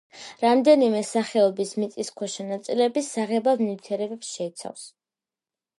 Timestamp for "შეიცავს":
4.39-4.93